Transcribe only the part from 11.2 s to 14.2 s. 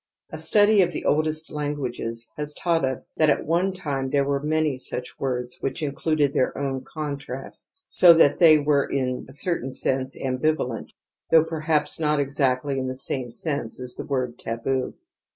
though perhaps riot exactly in the same sense as the